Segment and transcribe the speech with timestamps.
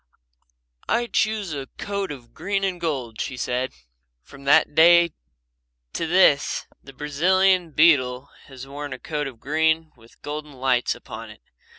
[0.89, 3.71] "I choose a coat of green and gold," she said.
[4.23, 5.13] From that day
[5.93, 11.29] to this the Brazilian beetle has worn a coat of green with golden lights upon
[11.29, 11.41] it.